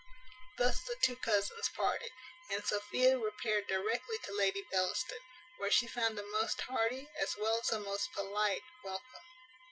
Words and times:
Thus 0.57 0.81
the 0.81 0.95
two 1.03 1.15
cousins 1.15 1.69
parted, 1.75 2.09
and 2.49 2.65
Sophia 2.65 3.19
repaired 3.19 3.67
directly 3.67 4.17
to 4.23 4.33
Lady 4.33 4.65
Bellaston, 4.71 5.19
where 5.57 5.69
she 5.69 5.85
found 5.85 6.17
a 6.17 6.23
most 6.23 6.59
hearty, 6.61 7.07
as 7.21 7.37
well 7.37 7.59
as 7.59 7.71
a 7.71 7.79
most 7.79 8.11
polite, 8.11 8.63
welcome. 8.83 9.21